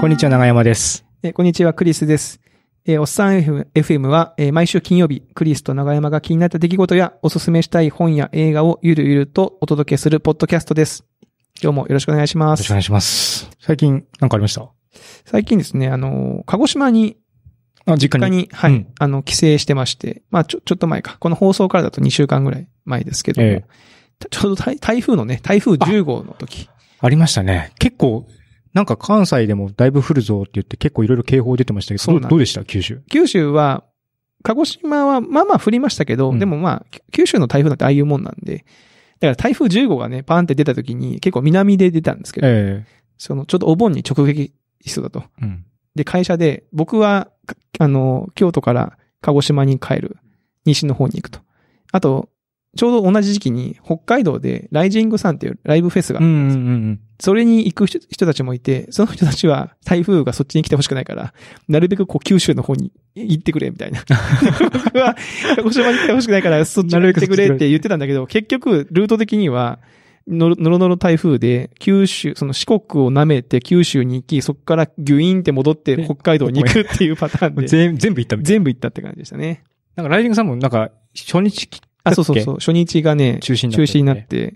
[0.00, 1.04] こんにちは、長山です。
[1.22, 2.40] えーこんにちは、クリスです。
[2.84, 11.04] えーおっさん FM, は、えー毎週金曜日、クリスと長山が気になった出来事やおすすめしたい本や映画をゆるゆるとお届けするポッドキャストです。
[11.62, 12.74] 今日もよろしくお願いしますよろしくお。
[12.74, 13.50] 願いします。
[13.60, 14.68] 最近、なんかありました？
[15.24, 17.16] 最近ですね、あのー、鹿児島に、
[17.86, 18.36] あ、実家に。
[18.38, 21.16] 実家に、はい、うんあの、帰省してまして、まあ、ちょ、ちょっと前か。
[21.18, 23.64] この放送からだと2週間ぐらい前ですけども、え
[24.30, 26.68] ちょうど台台風のね、台風10号の時。
[27.00, 27.72] ありましたね。
[27.78, 28.26] 結構、
[28.76, 32.62] なんか関西でもだいぶ降るぞって言って結構いろいろ警報出てましたけど、どどうでした？
[32.62, 33.00] 九州。
[33.10, 33.84] 九州は、
[34.42, 38.66] 鹿児島はまあまあ降りましたけど、うんでもまあ、九州の台風なんてああいうもんなんで、
[39.18, 42.84] だから台風10号がね、パーンって出た時に結構南で出たんですけど、え
[43.16, 44.52] そのちょっとお盆に直撃
[44.82, 45.24] しそうだと。
[45.40, 45.64] えうん。
[45.94, 50.18] で、会社で、僕は、かあの、京都から鹿児島に帰る、
[50.66, 51.40] 西の方に行くと。
[51.92, 52.28] あと、
[52.76, 61.32] ちょうど同じ時期に北海道でライジングさんっていうライブフェスがうんうんうんそれに行く人人たちもいて、その人たちは台風がそっちに来てほしくないから、
[61.68, 64.04] なるべくこう九州の方に行ってくれ、みたいな。
[64.70, 65.16] 僕は
[65.56, 69.78] 鹿児島に来てほしくないから、そっちに行ってくれって言ってたんだけど、結局、ルート的には、
[70.28, 77.62] のろのろ台風で、九州、その四国を舐めて九州に行き、そこからギュイーンって戻ってで北海道に行くっていうパターンうん。
[77.62, 78.36] で、全全部行った。
[78.36, 79.62] 全部行ったって感じでしたね。
[79.94, 81.68] なんかライジングさんもなんか、初日
[82.06, 82.54] あ、そうそうそう。
[82.56, 84.54] 初日がね、中止になって中止になって、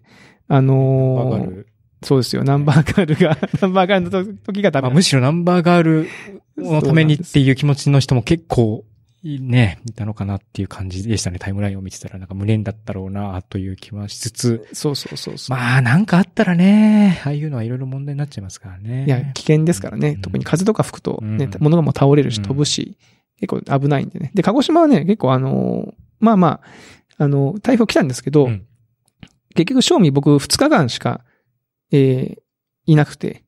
[0.48, 1.64] あわのー。
[2.02, 2.44] そうですよ。
[2.44, 6.08] ナンバーガールが、 ナンバーガールの時がダメまあ、むしろナンバーガール
[6.56, 8.84] のためにっていう気持ちの人も結構、
[9.22, 11.38] ね、いたのかなっていう感じでしたね。
[11.38, 15.58] タイムラインを見てたら、なんか無念だったろうな、という気はしつつ、そうそうそうそう。
[15.58, 19.04] まあ、なんかあったらね、ああいうのはいろいろ問題になっちゃいますからね。
[19.06, 20.10] いや、危険ですからね。
[20.10, 22.96] うん特に風とか吹くと、ね、うん物がもう倒れるしうん飛ぶし、
[23.40, 24.30] 結構危ないんでね。
[24.34, 26.60] で、鹿児島はね、結構あのーまあまあ、
[27.20, 28.66] あの、台風来たんですけど、うん
[29.54, 31.22] 結局、正味僕2日間しか、
[31.90, 32.40] えー
[32.86, 33.44] いなくて。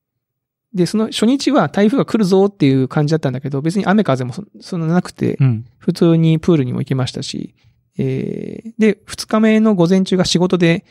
[0.74, 5.64] で、その初日は台風が来るぞっていう感じだったんだけど、別に雨風もそそんななくて、うん。
[5.78, 7.54] 普通にプールにも行きましたし、
[7.98, 10.84] えーで、二日目の午前中が仕事で、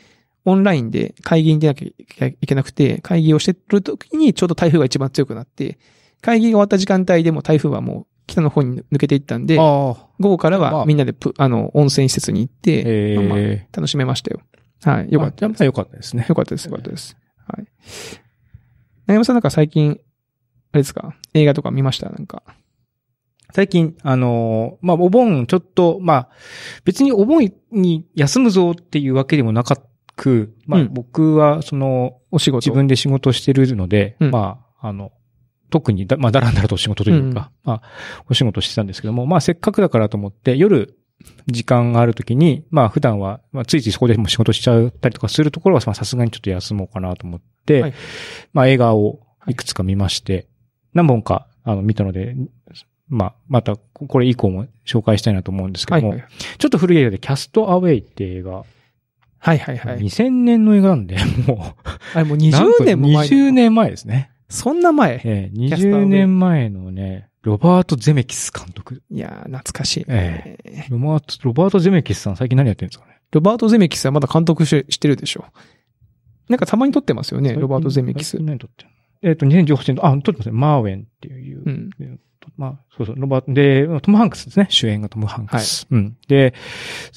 [0.44, 5.78] オンラインで会議に出なきゃいけなくて、会議をしてる時にちょうど台風が一番強くなって、
[6.20, 14.40] 会議が終わった時間帯でも台風はもう北の方に抜けていったんで、午後からまあはみんなでプ、あの、温泉施設に行って、えまあ楽しめましたよ。
[14.84, 15.12] はい。
[15.12, 15.46] よかった。
[15.46, 16.26] あじゃあよかったですね。
[16.28, 17.16] よかったです、よかったです。
[17.46, 17.66] はい。
[19.06, 19.98] 長山さんなんか最近、
[20.72, 21.14] あれですか？
[21.34, 22.08] 映画とか見ました？
[22.10, 22.42] なんか。
[23.54, 26.28] 最近、あのーまあ、お盆、ちょっと、まあ、
[26.84, 29.76] 別にお盆に休むぞっていうわけでもなか
[30.16, 32.70] く、まあ、うん僕は、その、お仕事。
[32.70, 35.12] 自分で仕事をしてるので、うんまあ、あの、
[35.72, 37.82] 特にだ、まあ、だらんだらと仕事というか、まあ、
[38.28, 40.98] お仕事してたんですけども、まあ、せっかくだからと思って、夜、
[41.46, 47.94] 時間があるときに、まあ、普段は、まあ、ついついそこでも仕事しちゃったりとかするところは、まあ、さすがにちょっと休もうかなと思って、はい
[48.52, 50.48] まあ、映画をいくつか見まして、
[50.92, 52.36] 何本か、あの、見たので、
[53.08, 56.28] まあ、また、ここれ以降も紹介したいなと思うんですけども、はいはい。
[56.58, 58.64] ちょっと古い映画で、キャストアウェイって映画、
[59.38, 59.98] はいはいはい。
[59.98, 61.16] 2000年の映画なんで、
[61.46, 61.74] も
[62.14, 63.26] あれもうう、20年も前。
[63.26, 64.31] 20年前ですね。
[64.52, 65.20] そんな前？
[65.24, 69.02] ええ、キャストアウェイ20年前のね、ロバート・ゼメキス監督。
[69.10, 70.04] いやー、懐かしい。
[70.08, 70.58] え
[70.90, 73.20] ロバート、ロバート・ゼメキスさん最近何やってるんですかね？
[73.32, 75.44] ロバート・ゼメキスはまだ監督ししてるでしょ。
[76.48, 78.86] なんかたまに撮ってますよね、ロバート・ゼメキス何撮って
[79.22, 80.52] えっ、と、2018年の、あ、撮ってますね。
[80.52, 81.62] マーウェンっていう。
[81.64, 81.90] うん。
[82.56, 84.66] まあ、そうそう、ロバート、で、トム・ハンクスですね。
[84.68, 85.86] 主演がトム・ハンクス。
[85.90, 86.16] うん。
[86.26, 86.54] で、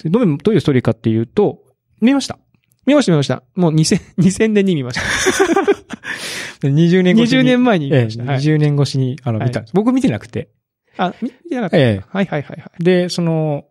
[0.05, 1.63] どういうどういうストーリーかっていうと、
[2.01, 2.37] 見ました。
[2.85, 3.43] 見ました見ました。
[3.55, 5.01] もう2000、 2000年に見ました。
[6.67, 7.41] 20年越しに。
[7.41, 8.23] 20年前に見ええ、ました。
[8.23, 9.73] はい20年越しに、あの、見たんです。
[9.73, 10.49] 僕見てなくて。
[10.97, 11.77] あ、見見てなかった。
[11.77, 12.03] ええ。
[12.07, 12.83] はいはいはいはい。
[12.83, 13.65] で、その、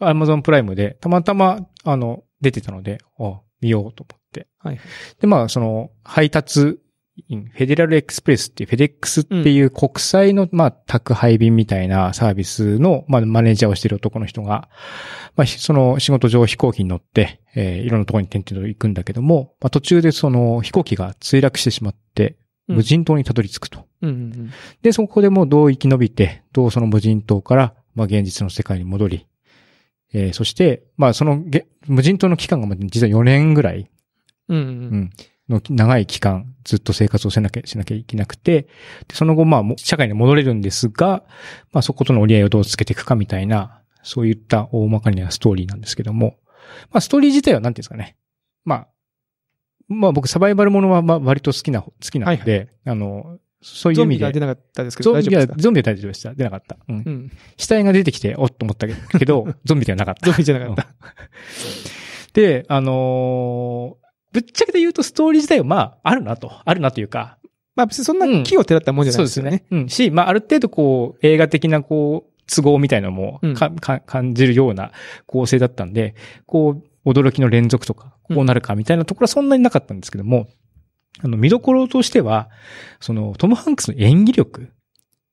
[0.00, 4.46] アマゾンプライムで、たまたま、あの、出てたので、あ見ようと思って。
[4.58, 4.78] はい。
[5.20, 6.78] で、まあ、その、配達員、
[7.28, 14.68] フェデラルエクスプレスっていう、フェデックスっていう国際の、まあ、宅配便みたいなサービスの、まあ、マネージャーをしている男の人が、
[15.36, 22.36] まあ、ひその仕事上飛行機に乗って、えーいろんなところに点々と行くんだけども、まあ、途中でその飛行機が墜落してしまって、
[22.68, 23.86] うん無人島にたどり着くと。
[24.02, 24.50] うんうんうん。
[24.82, 29.26] で、そこでもうどう生き延びて、どうその無人島から、まあ現実の世界に戻り、
[30.12, 33.90] えーそして、まあそのげ無人島の期間がまあ実は4年ぐらい、
[34.48, 34.60] うんう。
[34.60, 35.10] うんん、
[35.48, 41.24] の長い期間、ずっと生活をしなきゃ、しなきゃいけなくて、でその後まあ社会に戻れるんですが、
[41.72, 46.36] まあそことの折り合いをどうつけていくかみたいな、そういった大まかなストーリーなんですけども、
[46.90, 48.16] まあストーリー自体は何ていうんですかね。
[48.64, 48.88] まあ、
[49.88, 54.40] まあ僕サバイバルものはまあ割と好きな、好きなので、あの、そういう意味でゾンビが出。
[54.40, 55.62] なかったですけど、ゾンビは、大丈夫ですか？
[55.62, 56.34] ゾンビは大丈夫でした。
[56.34, 56.76] 出なかった。
[56.88, 56.96] うん。
[56.96, 57.32] うん。
[57.56, 60.26] 死体が出てきて、おっと思ったけど、ゾンビではなかった。
[60.30, 60.86] ゾンビじゃなかった。
[62.34, 64.07] で、あのー
[64.38, 66.52] ぶっちゃけて言うとストーリー自体はまあ、あるなと。
[66.64, 67.38] あるなというか、
[67.74, 69.64] まあ別にそんな木をてらったもんじゃないですよね。
[69.70, 69.88] うん。
[69.88, 74.92] し、まあある程度こう、映画的なこう、都合みたいなのもうんか、か感じるような
[75.26, 76.14] 構成だったんで、
[76.46, 80.46] こう、驚きの連続とか、こうなるかみたいなところはそんなになかったんですけども、
[81.20, 82.48] あの、見どころとしては、
[83.00, 84.70] その、トム・ハンクスの演技力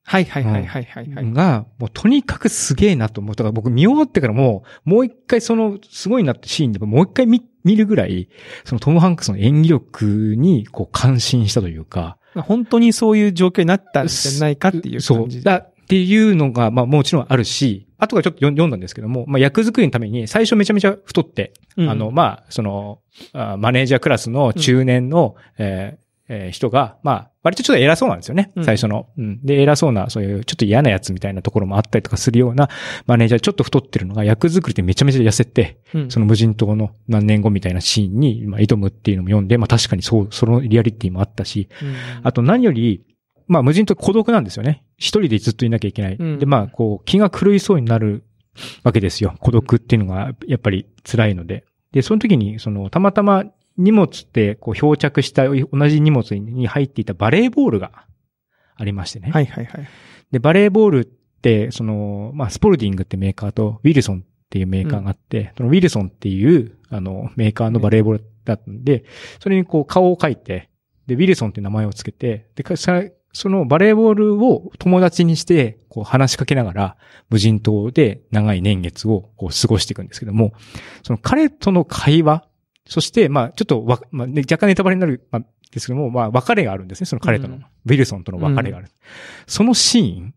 [0.07, 1.31] はいはいはいはいはい、はい。
[1.33, 3.35] が、もうとにかくすげえなと思う。
[3.35, 8.29] だから僕見終わってからもう、もう一回その、すごいなってシーンでもう一回見、見るぐらい、
[8.65, 15.19] そのトム・ハンクスの演技力に、こう、感心したというか、まあ本当にそういう状況になったんじゃないかっていうそう。
[15.21, 15.43] 感じ。
[15.43, 22.99] だっていうのが、まあもちろんあるし、後からちょっと読んだんですけども、まあ役作りのために最初めちゃめちゃ太って、うんあの、まあ、その、
[23.33, 28.51] あマネージャークラスの中年の、えーえー人が、まあ、割とちょっと偉そうなんですよね。
[28.55, 29.07] うん最初の。
[29.17, 29.39] うん。
[29.43, 32.69] で、偉そうな、そういうちょっと嫌なやつみたいなところもあったりとかするような
[33.05, 43.05] マネージャーちょっと太ってるのが役作りでめちゃめちゃ痩せて、うんその無人島の何年後みたいなシーンに、まあ、挑むっていうのも読んで、まあ確かにそう、そのリアリティもあったし、うんあと何より、
[43.47, 44.83] まあ無人島孤独なんですよね。
[44.97, 46.15] 一人でずっといなきゃいけない。
[46.19, 48.23] うんで、まあこう気が狂いそうになる
[48.83, 49.35] わけですよ。
[49.39, 51.65] 孤独っていうのがやっぱり辛いので。
[51.91, 53.45] で、その時に、その、たまたま
[53.77, 58.05] 荷物ってこう漂着した同じ荷物に入っていたバレーボールが
[58.75, 59.31] ありましてね。
[59.31, 59.87] はいはいはい。
[60.31, 69.05] で、バレーボールって、その、まあ、スポルディングってメーカーと、ウィルソンっていうメーカーがあって、そのウィルソンっていう、あの、メーカーのバレーボールだったんで、
[69.39, 70.69] それにこう顔を書いて、
[71.07, 72.63] で、ウィルソンって名前をつけて、で、
[73.33, 76.97] そのバレーボールを友達にして、こう話しかけながら、
[77.29, 80.53] 無人島で長い年月をこう過ごしていくんですけども、
[81.03, 82.47] その彼との会話、
[82.87, 87.05] そして、まあ、ちょっとわ、まあ、ね若干ネタバレになる、まあ、ですけども、まあ、別れがあるんですね。
[87.05, 88.87] その彼との、うんウィルソンとの別れがある。
[89.45, 90.33] そのシーン、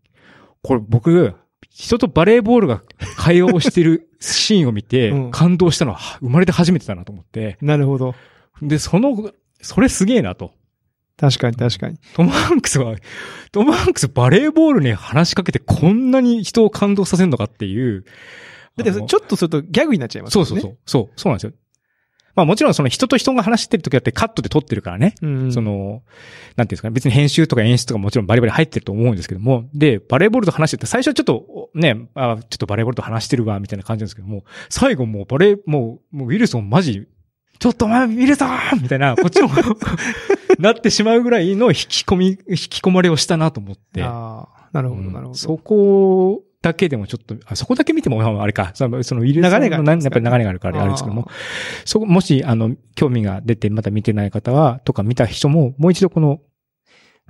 [0.61, 1.33] これ僕、
[1.71, 2.83] 人とバレーボールが
[3.17, 8.13] 会話をしてるシーンを見てうん、感動したのは生まれて初めてだなと思って、なるほど。
[8.61, 9.31] で、その、
[9.61, 10.51] それすげえなと。
[11.17, 11.97] 確かに確かに。
[12.13, 12.95] トム・ハンクスは、
[13.51, 18.05] トム・ハンクスバレーボールに話しかけてこんなに人を感動させるのかっていう。
[18.77, 20.47] だってちょっとするとギャグになっちゃいますよね。
[20.47, 20.77] そうそうそう。
[20.85, 21.53] そう、そうなんですよ。
[22.39, 25.15] まあもちろんその人と人が話してる時だってカットで撮ってるからね。
[25.21, 25.51] うん。
[25.51, 26.03] その、
[26.55, 37.07] なんていうんですかね、別に編集とか演出とかもちろんバリバリ入ってると思うんですけども、で、バレーボールと話してて、最初はちょっと、おね、あちょっとバレーボールと話してるわ、みたいな感じなんですけども、最後もうバレー、もう、もうウィルソンマジ、
[37.59, 38.49] ちょっとお前、ウィルソン
[38.81, 39.49] みたいな、こっちも、
[40.59, 44.01] なってしまうぐらいの引き込み、引き込まれをしたなと思って。
[44.03, 45.37] ああ、なるほど、うんなるほど。
[45.37, 51.27] そこだけでもちょっと、あそこだけ見ても、ああれか、そのその流れがやっぱり流れがあるからあれですけども、
[51.85, 56.39] そこ、もし、あの、興味が出てまだ見てない方は、とか見た人も、もう一度この、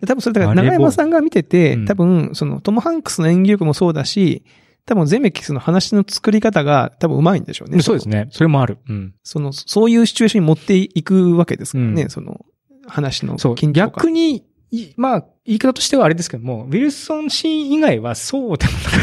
[0.07, 4.43] 多分それだから、長山さんが見てて、うん多分、その、トム・ハンクスの演技力もそうだし、
[4.85, 7.81] 多分、ゼメキスの話の作り方が多分上手いんでしょうね。
[7.83, 8.27] そうですね。
[8.31, 8.79] それもある。
[8.87, 9.13] うん。
[9.21, 12.45] その、そういうシチュエーションに持っていくわけですからね、うんその、
[12.87, 13.53] 話のそう。
[13.53, 13.91] 緊張感。
[13.91, 18.97] 逆に、いまあ、言い方としてはあれですけども、ウィルソンシーン以外はそうでもなか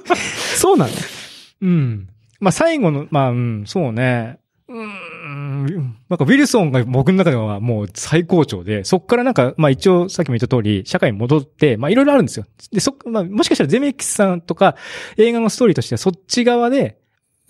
[0.00, 0.16] った。
[0.56, 0.96] そうなんだ。
[1.62, 2.08] うん。
[2.40, 4.38] まあ、最後の、まあ、うん、そうね。
[4.68, 5.10] うん。
[6.08, 12.46] なんか、ウィルソンが僕の中ではもう最高潮で、そっからなんか、まあ一応さっきも言った通り、社会に戻って、まあいろいろあるんですよ。
[12.72, 14.76] で、そ、まあもしかしたらゼメキスさんとか
[15.16, 16.99] 映画のストーリーとしてはそっち側で、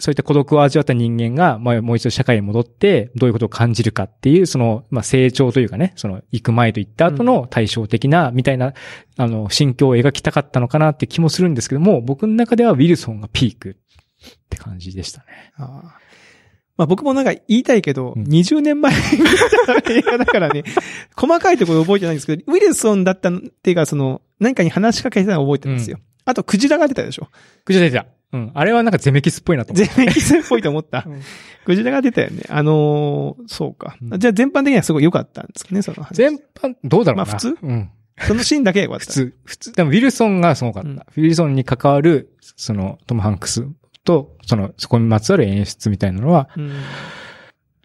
[0.01, 8.75] そういった孤独を味わった人間が、まあもう一度社会に戻って、どういうことを感じるかっていう、その、まあ成長というかね、その、行く前と行った後の対照的な、みたいな、
[9.17, 13.75] あの、心境を描きたかったのかなって気もするんですけども、僕の中ではウィルソンがピークっ
[14.49, 15.27] て感じでしたね。
[15.57, 16.01] ああ
[16.81, 19.27] まあ僕もなんか言いたいけど、うん20年前に見
[19.85, 20.65] た映画だからね、
[21.15, 25.99] 細かいところ覚えてないんですけど、ウィルソンだったっていうか、その、何かに話しかけてたのを覚えてるんですよ。
[26.25, 27.29] あと、クジラが出たでしょ。
[27.67, 28.07] クジラ出てた。
[28.33, 28.51] うん。
[28.55, 29.95] あれはなんかゼメキスっぽいなと思って。
[29.95, 31.21] 全キスっぽいと思ったうん。
[31.65, 32.45] クジラが出たよね。
[32.49, 33.97] あのーそうか。
[34.01, 36.17] うんじゃあ全般的にはすごい良かったんですかね、その話。
[36.17, 37.25] 全般、どうだろうな。
[37.25, 37.57] まあ普通？
[37.63, 37.91] うん。
[38.19, 39.07] そのシーンだけが良かった。
[39.07, 40.89] 普通、普通、でもウィルソンがすごかった。
[40.89, 43.67] うんウィルソンに関わる、その、トム・ハンクス
[44.05, 46.73] と、その、そこにまつわる演出みたいなのは、うん。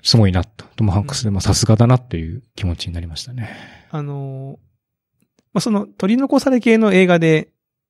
[0.04, 0.66] すごいなと。
[0.76, 3.50] トム・ハンクスでもさすがだなっていう気持ちになりましたね。
[3.92, 4.58] あのー
[5.54, 7.48] まあ、その、取り残され系の映画で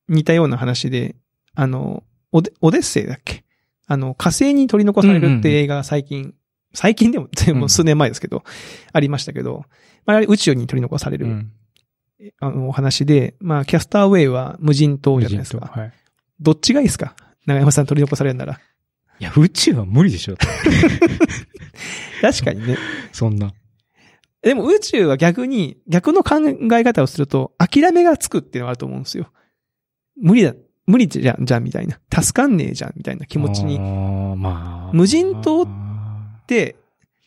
[0.08, 1.16] 似たような話で、
[1.56, 3.44] あの、オデオデッセイだっけ？
[3.88, 6.34] あの、火星に取り残されるって映画が最近、
[6.74, 8.44] 最近でも、 でも数年前ですけど、
[8.94, 9.66] ありましたけど、
[10.06, 11.52] まあ、宇宙に取り残される、うん。
[12.40, 15.68] あの、お話で、まあ、キャスターウェイは無人島じゃないですか。
[15.68, 15.94] はい。
[16.40, 17.16] どっちがいいですか？
[17.46, 18.60] 長山さん取り残されるなら。
[19.20, 20.36] いや、宇宙は無理でしょ。
[22.22, 22.78] 確かにね。
[23.12, 23.54] そんな。
[24.42, 26.36] でも宇宙は逆に、逆の考
[26.74, 29.32] え方をすると、諦めがつくっていうのがあると思うんですよ。
[30.20, 30.54] 無理だ、
[30.88, 32.00] 無理じゃん、じゃん、みたいな。
[32.12, 33.80] 助かんねえじゃん、みたいな気持ちに。
[33.80, 34.94] まあ。
[34.94, 35.68] 無人島あ
[36.48, 36.86] で、ー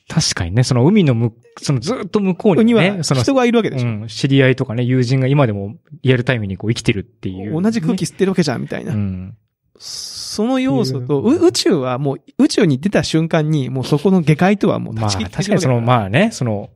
[0.09, 3.89] 確かにね、その海の向そのずっと向こうににね、はその、人がいるわけでしょ。
[3.89, 8.95] うん、知り合いとかね、友人が今でもリアルタイムにこう生きてるっていう、同じ空気吸ってるわけじゃん、みたいな。
[8.95, 9.37] うん。
[9.79, 16.71] その要素と、宇宙はもう、宇宙に出た瞬間に、もうそこの下界とはもうまあ、断ち切って確かにその、あ、まあね、その、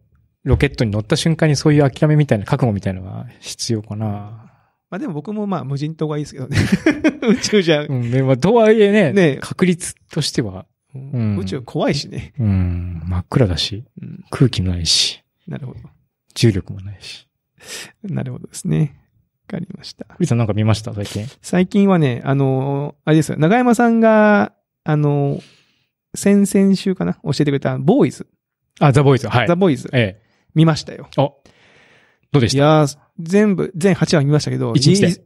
[0.44, 4.51] ロケットに乗った瞬間にそういう諦めみたいな、覚悟みたいなのが必要かな。
[4.92, 6.58] まあでも僕もまあ無人島がいいですけどね。
[7.26, 12.34] 宇宙じゃ、うん、でも、とはいえね、ね確率としては、ん宇宙怖いしね。
[12.38, 14.22] うん、真っ暗だし、うん。
[14.28, 15.80] 空気もないし、なるほど。
[16.34, 17.26] 重力もないし。
[18.02, 18.94] なるほどですね。
[19.48, 20.04] わかりました。
[20.04, 20.92] クリさんなんか見ました？
[20.92, 21.26] 最近。
[21.40, 24.52] 最近はね、あのーあれですよ、長山さんが、
[24.84, 25.42] あのー
[26.14, 27.14] 先々週かな？
[27.24, 28.26] 教えてくれた、ボーイズ、
[28.78, 29.28] あ、ザ・ボーイズ。
[29.28, 29.56] はいザ・。
[29.56, 30.22] ボーイズ、ええ。
[30.54, 31.08] 見ましたよ。
[31.16, 31.36] お、
[32.32, 32.56] どうでした？
[32.58, 35.08] いやー、全部、全8話見ましたけど、一日で？
[35.10, 35.16] いい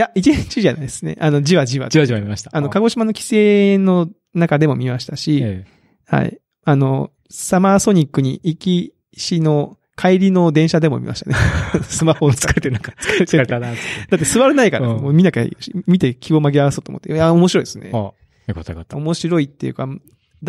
[0.00, 1.16] や、一日じゃないですね。
[1.20, 1.88] あの、じわじわ。
[1.88, 2.50] じわじわ見ました。
[2.52, 5.64] あの、鹿児島の規制の中でも見ましたし、え
[6.06, 6.38] はい。
[6.64, 11.36] あの、サマーソニックに行きしの帰りの電車でも見ましたね。
[11.88, 12.30] スマホえ。
[12.30, 12.70] を使って。
[12.70, 13.82] なんか、疲れたな、つって。
[14.10, 15.46] だって座れないから、うんもう見なきゃ、
[15.86, 17.12] 見て気を紛らわそうと思って。
[17.12, 17.90] いや、面白いですね。
[17.92, 18.14] あ、よ
[18.54, 18.96] かったよかった。
[18.96, 19.92] 面白いっていうか、だ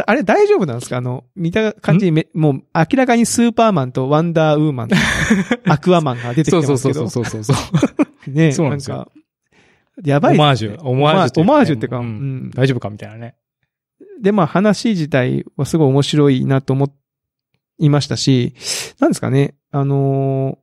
[0.06, 0.98] あれ大丈夫なんですか？
[0.98, 4.96] あの、見た感じにめ、もう明らかにスーパーマンとワンダーウーマンと
[5.70, 7.10] アクアマンが出てきてそうそうますけど。
[7.10, 7.64] そうそうそうそ
[8.28, 8.32] う。
[8.32, 9.08] ねそうなんか、
[10.04, 11.42] やばいオマージュ、オマージュね。
[11.44, 13.36] オマージュっていうかんうん大丈夫かみたいなね。
[14.22, 16.94] で、まあ話自体はすごい面白いなと思
[17.80, 18.54] いましたし、
[19.00, 20.58] なんですかね、あの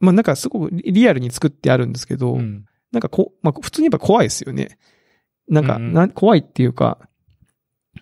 [0.00, 2.64] ーまあなんかすごくリリアルに作ってあるんですけど、うん。
[2.90, 4.78] なんかこ、まあ普通に言えば怖いですよね。
[5.48, 6.98] なんか、うんうんなん怖いっていうか、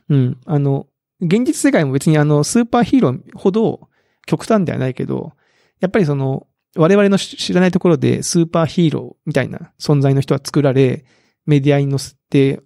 [0.08, 0.86] うん、あの、
[1.20, 3.88] 現実世界も別にあの、スーパーヒーローほど
[4.26, 5.32] 極端ではないけど、
[5.80, 11.04] やっぱりその、我々の知知らないところでスーパーヒーローみたいな存在の人は作られ、
[11.46, 12.62] メディアに載せて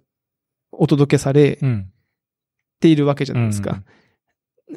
[0.71, 1.91] お届けされうん。
[2.79, 3.83] ているわけじゃないですか。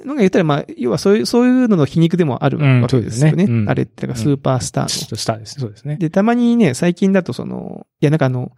[0.04, 3.30] なんか言ったら、まあ、要はそういう、そういうのの皮肉でもあるうんわけですよね。
[3.30, 5.16] そうですねうんあれって、スーパースターの。
[5.16, 5.60] スターですね。
[5.62, 5.96] そうですね。
[5.96, 8.52] で、たまにね、最近だとその、いやなんかあの、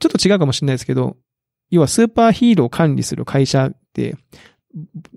[0.00, 1.16] ちょっと違うかもしれないですけど、
[1.72, 4.14] 要はスーパーヒーローを管理する会社って、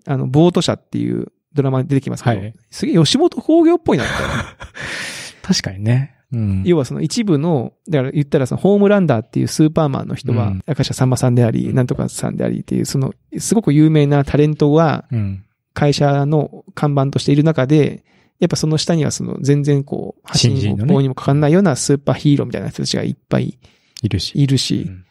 [0.07, 4.55] あの、ボート社っていうドラマに出てきますけど、はいすげえ吉本工業っぽいなみたいな。
[5.43, 6.15] 確かにね。
[6.31, 6.63] うん。
[6.65, 15.41] 要はその一部の、だから言ったらそのホームランダーっていうスーパーマンの人はうん、明石家さんまさんであり、なんとかさんでありっていう、その、すごく有名なタレントがうん。
[15.74, 18.05] 会社の看板としている中で、
[18.39, 23.57] やっぱその下にはその全然こう、発新人のね信棒にもかかんないようなスーパーヒーローみたいな人たちがいっぱい
[24.01, 24.31] いるし。
[24.41, 25.05] いるし、うん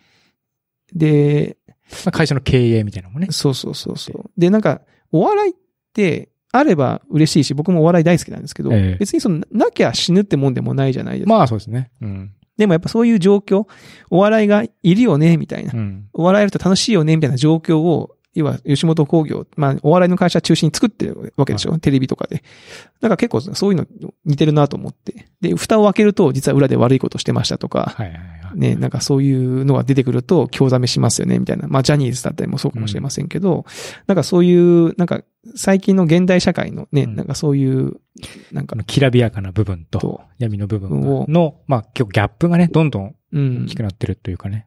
[0.95, 1.57] で、
[2.05, 3.29] まあ会社の経営みたいなのもね。
[3.31, 4.31] そうそうそうそう。
[4.37, 4.83] で、なんか、
[5.13, 5.55] お笑いっ
[5.93, 11.35] て、あれば嬉しいし、僕もお笑い大好きなんですけど、ええ別にその、なきゃ死ぬってもんでもないじゃないですか。
[11.35, 11.91] まあそうですね。
[12.01, 12.33] うん。
[12.57, 13.67] でもやっぱそういう状況、
[14.09, 15.73] お笑いがいるよね、みたいな。
[15.75, 16.07] うん。
[16.13, 22.45] お笑いやると楽しいよね、みたいな状況を、要は吉本興業、まあお笑いの会社中心に作ってるわけでしょ、テレビとかで。
[23.01, 23.87] なんか結構そういうの
[24.25, 25.27] 似てるなと思って。
[25.41, 28.34] で、蓋を開けると実は裏で悪いことしてましたとか、はいはいはい。
[28.55, 31.69] ね、なんかそういうのが出てくると、興ざめしますよね、みたいな。
[31.69, 33.65] まあ、ジャニーズだったりもそうかもしれませんけど、
[34.07, 35.23] なんかそういう、なんか、
[35.57, 38.01] 最近の現代社会のね、うんなんかそういう、
[38.53, 43.77] なんかきらびやかな部分と、と、闇の部分をの、まあ結構ギャップがね、どんどんうん大き。
[43.77, 44.67] くなってるというかね。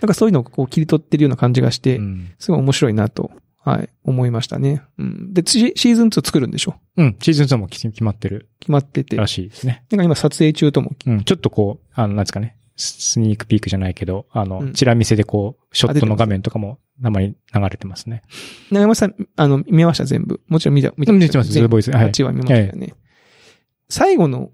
[0.00, 2.30] なんかそういうのをこう切り取ってるような感じがして、うん。
[2.38, 4.82] すごい面白いなと、はい、思いましたね。
[4.98, 5.32] うん。
[5.32, 6.76] で、シシーズン2作るんでしょ？
[6.96, 7.16] うん。
[7.20, 9.16] シーズン2も決まってる決まってて。
[9.16, 9.84] ならんしいですね。
[9.90, 10.92] か今撮影中とも。
[11.06, 11.24] うん。
[11.24, 12.56] ちょっとこう、あの、なんですかね。
[12.76, 14.72] ススニークピークじゃないけど、あの、うん。
[14.72, 18.22] チラ見せでこう、ショットの画面とかもたまに流れてますね。
[18.70, 20.04] 長山さん、あの、見ました？
[20.04, 20.40] 全部。
[20.48, 21.52] もちろん見た、見見てます。
[21.52, 22.94] 全ズーボーイズはい8話見ましたよね。
[23.88, 24.50] 最後の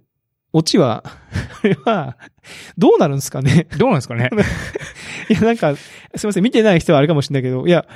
[0.52, 1.04] オチは、
[1.62, 2.16] あれは、
[2.76, 3.68] どうなるんですかね？
[3.78, 4.30] どうなんですかね？
[5.30, 7.86] いや、なんか、すいません、見てない人はあれかもしれないけど、いや、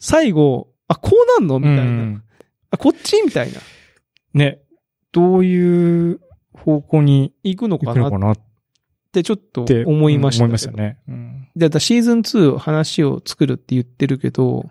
[0.00, 1.58] 最後、あ、こうなんの？
[1.58, 1.82] みたいな。
[1.82, 2.22] うん。
[2.70, 3.20] あ、こっち？
[3.22, 3.60] みたいな。
[4.34, 4.60] ね。
[5.12, 6.20] どういう
[6.52, 8.34] 方向に行くの行かなっくのかな
[9.14, 10.44] ってちょっと思いました。
[10.44, 10.98] 思いましたね。
[11.08, 11.48] うん。
[11.54, 14.70] で、あとシーズン2話を作るって言ってるけど、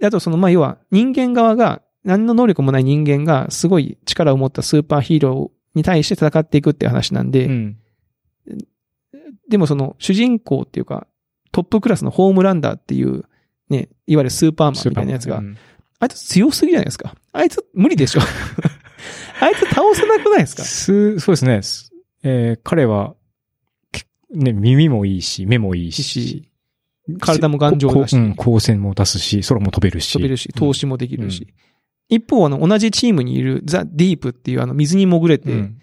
[0.00, 7.76] であとその、まあ、要は人間側が、何の能力もない人間がすごい力を持ったスーパーヒーローに対して戦っていくっていう話なんで、うん。
[9.48, 11.06] でもその主人公っていうか、
[11.52, 13.24] トップクラスのホームランダーっていう、
[13.68, 15.56] ね、いわゆるスーパーマンみたいなやつが、うん
[16.02, 17.14] あいつ強すぎじゃないですか。
[17.32, 18.20] あいつ無理でしょ。
[19.40, 20.62] あいつ倒せなくないですか？
[20.64, 21.60] すそうですね。
[21.60, 21.92] す
[22.22, 23.19] えー彼は、け
[24.34, 26.50] ね、耳もいいし、目もいいし、し
[27.18, 30.12] 体も頑丈だしうん、光線も出すし、空も飛べるし。
[30.12, 31.48] 飛べるし、うん投資もできるし。
[32.08, 35.78] 一方、あの、同じチームにいるザ・ディープっていうあの、水に潜れて、うん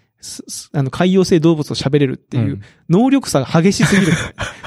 [0.72, 4.12] あの、海洋性動物と喋れるっていう、うん能力差が激しすぎる。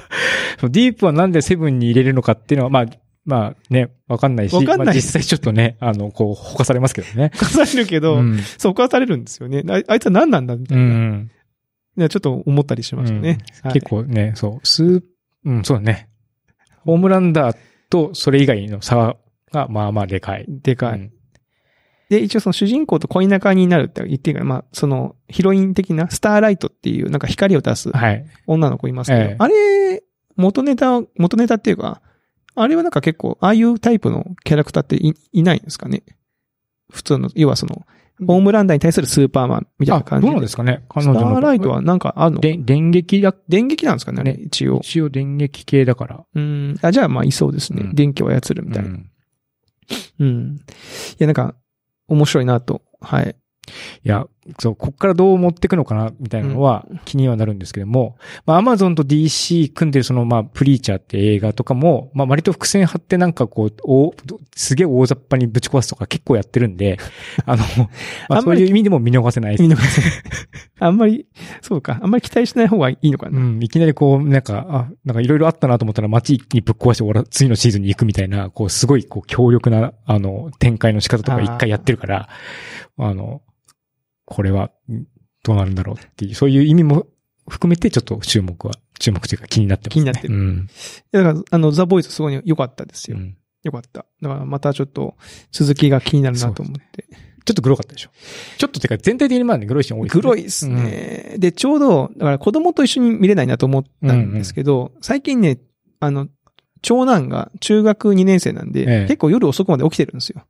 [0.60, 2.86] そうディープはなんでセブンに入れるのかっていうのは、まあ、
[3.26, 7.32] まあね、わかんないし、わかんないまあ実際ちょっとね、あの、こう、ほかされますけどね。
[7.38, 8.40] 犯されるけど、うん。
[8.58, 9.64] そう、犯されるんですよね。
[9.68, 11.24] ああいつは何なんだみたういな。
[12.02, 12.04] ん。
[12.04, 13.38] いやちょっと思ったりしましたね。
[13.64, 15.04] はい結構ね、そう、スー、
[15.46, 16.10] うん、そうだね。
[16.86, 17.58] ホームランダー
[17.90, 19.16] とそれ以外の差
[19.52, 20.46] が、まあまあでかい。
[20.48, 21.00] でかい。
[21.00, 21.14] うん
[22.10, 28.26] で、一応その主人公と恋仲になるって言ってるから、まあ、そのヒロイン的なスターライトっていうなんか光を出すはい。
[28.48, 30.04] 女の子いますけど、ええあれ、
[30.36, 32.02] 元ネタ、元ネタっていうか、
[32.54, 36.04] あれはなんか結構、ああいうタイプのキャラクターっていいないんですかね？
[36.92, 37.86] 普通の、要はその、
[38.26, 41.38] ホームランダーに対するスーパーマンみたいあな、感じどうなんですかね彼スタ女の。
[41.38, 42.42] ーライトはなんかあるの？
[42.42, 44.80] で、電撃だ、電撃なんですかねあれね一応。
[44.84, 46.26] 一応電撃系だから。
[46.36, 46.76] うん。
[46.82, 47.82] あ、じゃあまあいそうですね。
[47.84, 48.90] うん電気を操るみたいな。
[48.90, 49.10] うん
[50.20, 50.56] うん。
[50.56, 51.56] いや、なんか、
[52.08, 52.82] 面白いなと。
[53.02, 53.36] はい。
[54.04, 54.26] いや、
[54.60, 64.14] そう、こっからどう持っていくのかな、みたいなのは気にはなるんですけども、まあ、アマゾンと DC 組んでるその、まあ、プリーチャーって映画とかも、まあ、割と伏線張ってなんかこう、お
[64.56, 66.98] すげえ大雑把にぶち壊すとか結構やってるんで、
[67.46, 67.64] あの、
[68.30, 70.12] まあ、あんまりそういう意味でも見逃せない見逃せない。
[70.80, 71.28] あんまり、
[71.62, 72.00] そうか。
[72.02, 73.40] あんまり期待しない方がいいのかな。
[73.40, 82.30] うん、いきなりこう、なんか、あ、なんかいろいろあったなと思ったら街にぶっ壊して終わら、次のシーズンに行くみたいな、こう、すごい、こう、強力な、あの、展開の仕方とか一回やってるから、
[82.98, 83.42] あの、
[84.32, 85.06] これは、ん
[85.44, 87.06] どうなるんだろうっていう、そういう意味も
[87.50, 90.04] 含めてちょっと注目は、注目というか気になってます、ね。
[90.04, 90.68] 気になってるうん。
[91.12, 93.18] だから、あの、ザ・ボーイズすごい良かったですよ。
[93.18, 94.06] うん良かった。
[94.22, 95.16] だからまたちょっと
[95.52, 97.06] 続きが気になるなと思って。
[97.44, 98.10] ちょっとグロかったでしょ。
[98.58, 100.22] ちょっとてか全体的にまあね、グロいシーン多いですね。
[100.22, 101.36] グロいですね。
[101.38, 105.60] で、ちょうど、だから子供と一緒に見れないなと思ったんですけど、最近ね、
[106.00, 106.28] あの、
[106.82, 110.44] 長男が中学2年生なんで、ええ結構夜遅くまで起きてるんですよ。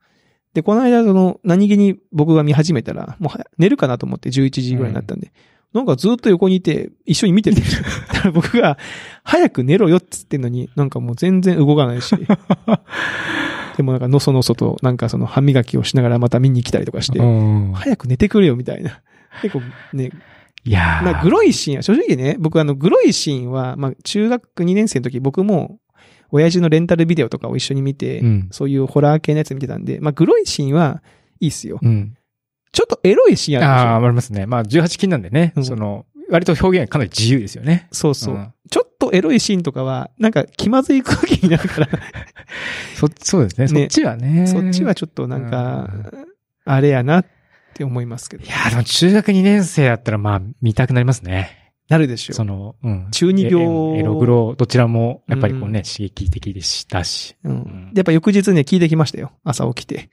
[0.53, 5.31] で、この間、その、何気に僕が見始めたら、もうは寝るかなと思って11時ぐらいになったんで、
[5.74, 7.84] なんかずっと横にいて、一緒に見てるんですよ。
[8.12, 8.77] だから僕が、
[9.24, 12.13] 早く寝ろよって言ってんのに、なんかもう全然動かないし。
[13.77, 17.72] でもなんかのそのそと、なんかその歯磨きをしながらまた見に来たりとかして、うん。
[17.74, 19.01] 早く寝てくれよみたいな。
[19.41, 19.62] 結構
[19.93, 20.12] ね、
[20.63, 25.79] いやーまあ、グロいシーンは、正直ね、僕あの、グロいシーンは、まあ、中学2年生の時僕も、
[26.31, 31.01] 親父のレンタルビデオとかを一緒に見て、うんそういうホラー系のやつ見てたんで、まあ、グロいシーンは
[31.39, 31.79] いいっすよ。
[31.81, 32.15] うん。
[32.72, 34.46] ちょっとエロいシーンあるんですよああ、ありますね。
[34.46, 37.87] まあ、18禁なんでね、うんその、割と表現かなり自由ですよね。
[37.91, 41.89] そうそう、んちょっとエロいシーンとかは、なんか気まずい空気になるから、
[42.96, 43.67] そ、そうですね。
[43.67, 44.48] そねっちはね。
[44.48, 45.89] そっちはちょっとなんか、
[46.63, 47.25] あれやなっ
[47.74, 48.48] て思いますけどい。
[48.48, 51.61] やーでも中学2年生だったらまあ見たくなりますね。
[51.92, 53.08] なるでしょその、うん。
[53.12, 53.62] 中二病
[53.98, 57.36] エエログロ、どちらも、やっぱりこうね、うん刺激的でしたし。
[57.44, 57.50] う。
[57.50, 59.34] うんやっぱ翌日ね、聞いてきましたよ。
[59.44, 60.10] 朝起きて。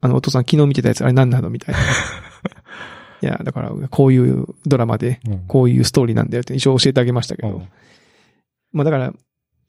[0.00, 1.80] あの、お父さん昨日見てたやつ、あれ何なのみたいな。
[3.20, 7.48] いや、だから、こういうドラマで、うんこういうストーリーなんだよって一応教えてあげましたけど。
[7.48, 7.68] うん
[8.72, 9.12] まあだから、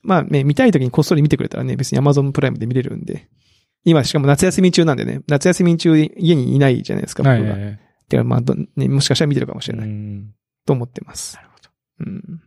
[0.03, 3.27] まあね、見たい時にこっそり見てくれたらね、別に Amazon プライムで見れるんで。
[3.85, 7.39] 今、しかも夏休み中なんでね、夏休み中家にいないじゃないですか、僕が。
[7.39, 7.71] はいはいはい。
[7.71, 10.33] だからまあど、ね、もしかしたら見てるかもしれない、うん
[10.67, 11.41] と思ってますな。
[11.41, 11.69] るほど。
[12.05, 12.41] うん。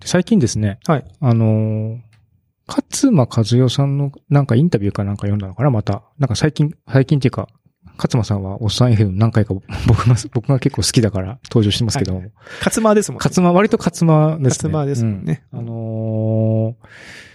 [0.00, 0.78] で最近ですね。
[0.86, 1.04] はい。
[1.20, 1.98] あのー、
[2.66, 6.04] 勝間和代さんのなんかインタビューかなんか読んだのかなまた。
[6.18, 7.48] なんか最近、最近っていうか、
[7.98, 9.52] 勝間さんはおっさん FM 何回か
[9.86, 12.22] 僕が、僕が結構好きだから登場してますけども。
[12.60, 13.24] 勝間ですもんね。
[13.24, 14.70] 勝間、割と勝間ですね。
[14.70, 15.44] 勝間ですもんね。
[15.52, 17.32] うんあのー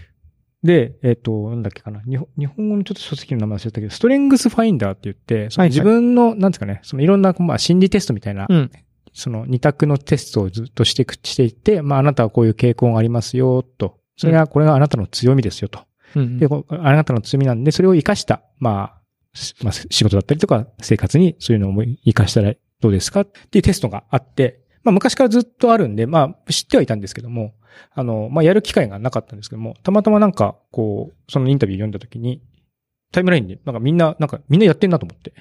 [0.64, 2.02] で、えっ、と、なんだっけかな。
[2.02, 8.72] 日本語のちょっと書籍の名前忘れたけど、ストレングスファインダーって言って、そのはいはい自分の、なんですかね、そのいろんな、まあ、心理テストみたいな、うん。
[9.20, 13.98] その二択のテストをずっとしてく、していって、まあ、あなたはこういう傾向がありますよ、と。
[14.16, 15.80] それが、これがあなたの強みですよ、と。
[16.16, 16.38] うん。
[16.38, 19.02] で、こあなたの強みなんで、それを活かした、まあ、
[19.34, 23.22] しまあ、仕事だったりとか、生活にそういうのを活かしたらどうですか？
[23.22, 27.56] っていうテストがあって、まあ、昔からずっとあるんで、まあ、知ってはいたんですけども、
[27.94, 32.44] あの、まあ、やる機会がなかったんですけども、たまたまなんか、こう、そのインタビュー読んだ時に、
[33.12, 35.34] タイムラインで、なんかみんな、なんかみんなやってんなと思って。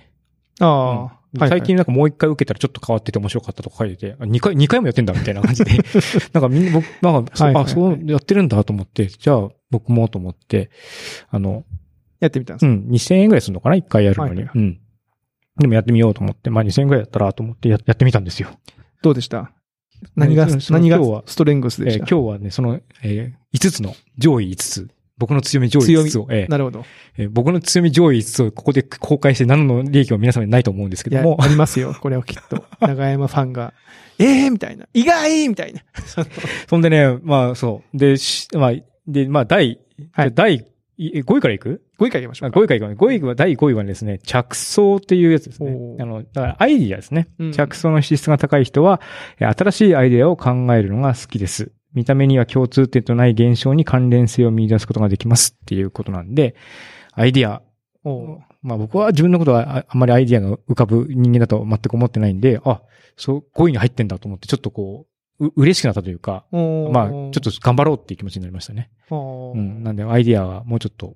[0.60, 0.96] ああ、うん。
[0.98, 1.50] はいはい。
[1.50, 5.72] 最近なんかもう一回受けたらちょっと変わってて面白かったとか書いてて、あ二回、二回もやってんだみたいな感じで。
[6.32, 7.62] なんかみんな、僕、なんか、はいはい。
[7.62, 10.70] はいあ、そうやってるんだと思って、じゃあ僕もと思って、
[11.30, 11.64] あの、
[12.20, 13.76] やってみたんですか、うん、2000円ぐらいするのかな？
[13.76, 14.30] 一回やるのに。
[14.30, 14.80] はいはいうん。
[15.58, 18.48] でもやってみようと思って、まあ2000円ぐらいだったらと思ってややってみたんですよ。
[19.02, 19.52] どうでした？
[20.14, 26.84] 何が、何が今日はストレングスでえーした、今日はね、その、えー、5つの上位5つ、僕の強み上位5つを、えーなるほど。
[27.16, 31.94] えー僕の強み上位5つをここで公開して何の利益も皆様にないと思うんですけども、ありますよ。
[32.00, 32.64] これはきっと。
[32.80, 33.72] 長山ファンが、
[34.18, 34.86] ええー、みたいな。
[34.92, 35.80] 意外みたいな。
[36.68, 37.98] そんでね、まあそう。
[37.98, 38.72] で、しまあ、
[39.06, 39.80] で、まあ第、
[40.12, 40.66] はい第、
[40.98, 42.60] い5位からいく？5位からいきましょあうか。
[42.60, 47.28] 5位からいく ?5 位は、第5位はですね、着想っていうやつですねあの、だからアイディアですね。
[47.38, 49.00] うん着想の資質が高い人は、
[49.38, 51.72] えー新しいアイデアを考えるのが好きです。
[51.96, 56.54] 見た目には共通点とない現象に関連性を見出すことができますっていうことなんで、
[57.12, 57.62] アイディア。
[58.62, 62.82] まあ僕は自分のことはあんまりアイディアが浮かぶ人間だと全く思ってないんで、あ、
[63.16, 65.06] そう、こういうに入ってんだと思って、ちょっとこ
[65.40, 68.90] う、う嬉しくなったというか、まあ、ちょっと頑張ろうっていう気持ちになりましたね。
[69.10, 69.82] うん。
[69.82, 71.14] なんで、アイディアはもうちょっと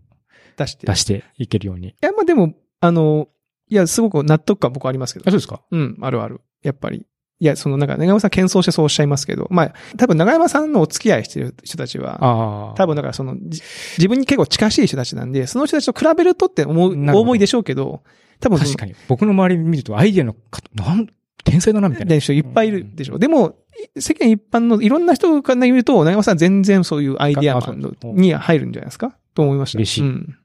[0.57, 0.87] 出して。
[0.87, 1.89] 出していけるように。
[1.89, 3.29] いや、まあでも、あの、
[3.69, 5.25] いや、すごく納得感僕ありますけど。
[5.27, 6.41] あ、そうですかうん、あるある。
[6.63, 7.07] やっぱり。
[7.41, 18.03] いや、そのなんか、長山さん謙遜してそうおっしゃいますけど、まあ、多分長山さんのお付き合いしてる人たちは、多分だからその、自分に結構近しい人たちなんで、その人たちと比べるとって思う、思いでしょうけど、
[18.41, 18.95] 多分確かに。
[19.09, 20.37] 僕の周り見るとアイディアの
[20.75, 21.07] なん、
[21.43, 22.19] 天才だな、みたいな。
[22.19, 23.15] 人いっぱいいるでしょ。
[23.15, 23.57] うん、でも、
[23.99, 29.17] 世間一般のいろんな人から言うと、長山さん全然そういうアイディアマンに入るんじゃないですか？
[29.35, 29.79] と思いました。
[29.79, 30.03] 嬉しい。
[30.03, 30.37] うん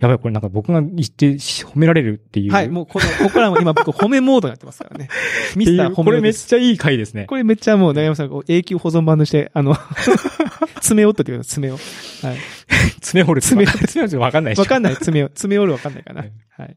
[0.00, 2.52] やばい、これなんか僕が言って褒められるっていう。
[2.52, 5.08] はい、もうこの、ここからも今僕褒めモードになってますからね。
[5.56, 7.24] ミスター褒めこれめっちゃいい回ですね。
[7.26, 9.76] これめっちゃもう、長山さん、永久保存版として、あの
[10.80, 11.74] 爪折っとってください、爪を。
[11.74, 11.80] はい。
[13.00, 13.88] 爪折る爪折る。
[13.88, 15.30] 爪折るわかんないわかんない、爪を。
[15.30, 16.20] 爪折るわかんないかな。
[16.20, 16.26] は
[16.66, 16.76] い。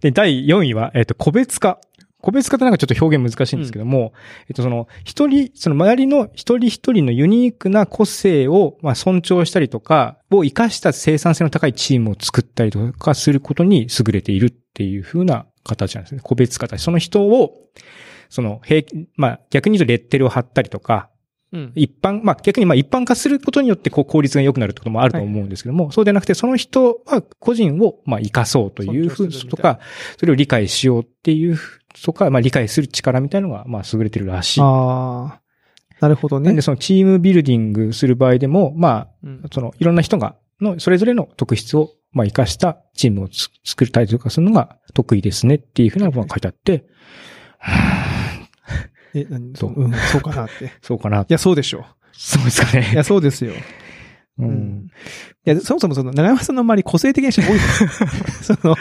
[0.00, 1.78] で、第4位は、えっ、ー、と、個別化。
[2.20, 4.04] 個別化ってなんかちょっと表現難しいんですけども、うん、
[4.48, 16.20] えっと、その、一人、その周りの一人一人のユニークな個性を、まあ、尊重したりとか、を活かした生産性の高いチームを作ったりとかすることに優れているっていう風な形なんですね。
[16.22, 16.66] 個別化。
[16.76, 17.54] その人を、
[18.28, 21.10] その、平、まあ、逆に言うとレッテルを貼ったりとか、
[21.52, 29.80] うん、一般、まあ逆にまあ一般化することによってこう効率が良くなるってこともあると思うんですけども、はい、そうでなくてその人は個人をまあ活かそうというふうとか、
[30.18, 31.58] それを理解しようっていう
[32.04, 34.60] とか、まあ理解する力みたいなのがまあ優れてるらしい。
[34.62, 35.40] ああ。
[36.00, 36.46] なるほどね。
[36.46, 43.28] なんでそのチームビルディングする場合でも、まあ、そのいろんな人が、のそれぞれの特質をまあ活かしたチームを
[43.64, 46.86] 作りたりとかするのが得意ですねっていうふうなことが書いてあって、
[49.14, 49.56] え、何？
[49.56, 50.72] そう、うん、そうかなって。
[50.82, 51.22] そうかな。
[51.22, 51.84] いや、そうでしょう。
[52.12, 52.90] そうですかね。
[52.92, 53.52] いや、そうですよ。
[54.38, 54.90] うん。
[55.44, 57.58] いや、そもそもその、長山さんの周り個性的な人多い
[58.42, 58.76] その、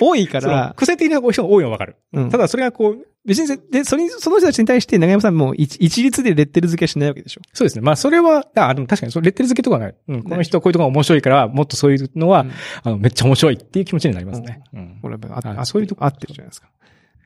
[0.00, 0.74] 多いから。
[0.76, 1.96] 個性的な人が多いのはわかる。
[2.12, 2.30] うん。
[2.30, 7.82] ただそれがこう、別に、で、それ、その人たちに対して長山さんも一一律でレッテル付けしないわけでしょそうですね。
[7.82, 9.94] まあ、それは、あ、でも確かに、そレッテル付けとかない。
[10.08, 10.22] うん。
[10.22, 12.50] この人こういうとこが面白いから、もっとそういうのは、うん、
[12.82, 14.62] あの、めっちゃ面白いっていう気持ちになりますね。
[14.72, 14.98] うん。
[15.02, 16.70] これは、あ、そういうとこ合ってるじゃないですか。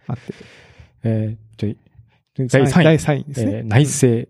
[0.08, 0.38] 合ってる。
[1.04, 2.84] えー、じゃ第3位。
[2.84, 3.52] 第3位ですね。
[3.52, 4.28] えー、内政。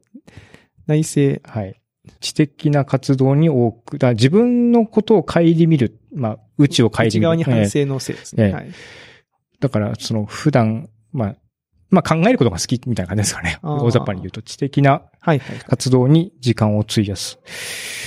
[0.86, 1.40] 内政。
[1.50, 1.80] はい。
[2.20, 7.08] 知的な活動に多く、だ自分のことを顧みる、まあ、宇宙を顧みる。
[7.08, 8.44] 内側に反省のせいですね。
[8.44, 8.70] えー、はい。
[9.60, 11.36] だから、その、普段、まあ、
[11.90, 13.58] まあ考えることが好きみたいな感じですかね。
[13.62, 15.02] 大雑把に言うと、知的な
[15.68, 17.38] 活動に時間を費やす。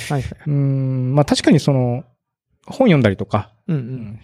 [0.09, 0.37] はいはい。
[0.45, 2.03] うん、まあ確かにその、
[2.65, 4.19] 本読んだりとか、うんうん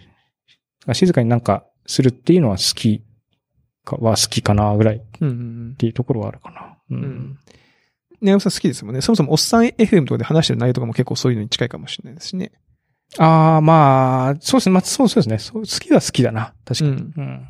[0.86, 3.02] うん、静かになんかするっていうのは好き
[3.84, 5.00] かは好きかなぐらいっ
[5.76, 6.78] ていうところはあるかな。
[6.90, 7.38] うん、うん
[8.24, 9.00] ねお、さん好きですもんね。
[9.00, 12.52] そもそもおっさん FM とかで話してる内容とかも結構そういうのに近いかもしれないですね。
[13.18, 14.72] ああ、まあ、そうですね。
[14.72, 15.38] まあ、そうですね。
[15.38, 16.54] そう好きは好きだな。
[16.64, 16.90] 確かに。
[16.90, 16.98] うん。
[16.98, 17.48] うん、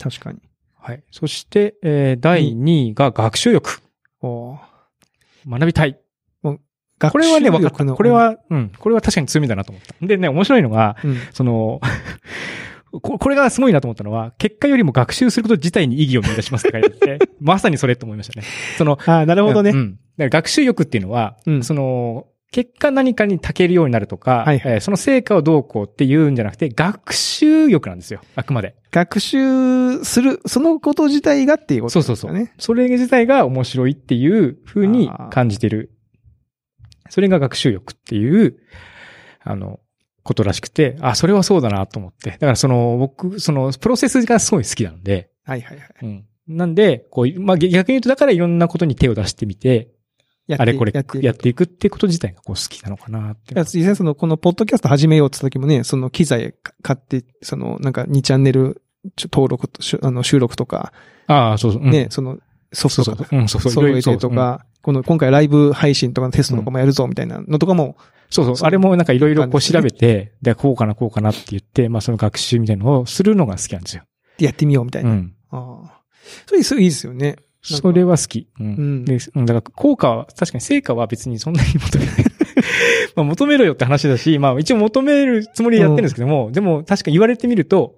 [0.00, 0.40] 確かに。
[0.80, 1.04] はい。
[1.10, 3.80] そして、えー、第2位が学習欲。
[4.20, 4.58] お
[5.46, 5.98] 学びたい。
[6.42, 7.84] これはね、分かった。
[7.92, 8.70] これは、うん。
[8.78, 10.06] これは確かに強みだなと思った。
[10.06, 11.80] でね、面白いのが、うん、その、
[13.00, 18.46] ここれがすごいなと思ったのは、結果よりも学習すること自体に意義を見出しますって書いてあって、 まさにそれと思いましたね。
[18.78, 19.70] その、あなるほどね。
[19.70, 19.92] うん。
[19.92, 28.20] だから学習欲っていうのは、うん、その、結果何かに長けるようになるとか、はいはい、えー、その成果をどうこうって言うんじゃなくて、学習欲なんですよ。
[28.36, 28.76] あくまで。
[28.92, 32.14] 学習する、そのこと自体がっていうことですね。
[32.14, 32.48] そうそうそう。
[32.58, 35.90] それ自体が面白いっていう風に感じてる。
[37.10, 38.56] それが学習欲っていう、
[39.42, 39.80] あの、
[40.24, 42.30] ことらしくて、あ、それはそうだなと思って。
[42.30, 45.30] だからその、僕、その、プロセスがすごい好きなんで。
[45.44, 45.88] はいはいはい。
[46.02, 46.24] うん。
[46.48, 49.90] なんで、こう、まあ、逆に言うと、だからいろんなことに手を出してみて、
[50.58, 53.54] あれこれやってやっていくってこと自体がこう好きなのかなって。
[53.54, 58.82] いや、実際その、このポッドキャスト始めようって時もね、その機材買って、その、なんか2チャンネル
[59.30, 59.70] 登録、
[60.02, 60.92] あの、収録とか。
[61.28, 61.82] ああ、そうそう。
[61.82, 62.38] うん、ね、その、
[62.74, 67.96] ソフトとか、うん、そうそう、揃えてとか、この今回ライブ配信とかのテストとかもやるぞみたいなのとかも、
[68.30, 68.66] そうそう。
[68.66, 74.02] あれもなんかいろいろこう調べて、で、こうかな、こうかなって言って、まあその学習みたいなのをするのが好きなんですよ。
[74.38, 75.10] やってみようみたいな。
[75.10, 75.34] うん。
[75.50, 76.00] ああ。
[76.46, 77.36] それ、それいいですよね。
[77.62, 78.48] それは好き。
[78.60, 78.66] うん。
[78.66, 82.14] うん、で、だから効果は、確かに成果は別にそんなに求めない。
[83.16, 87.94] まあ求めろよって話だし、まあ一応求めるつもりでやってるんですけども、うん、でも確かに言われてみると、